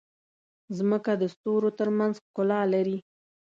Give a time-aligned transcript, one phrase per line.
[0.89, 2.97] مځکه د ستورو ترمنځ ښکلا لري.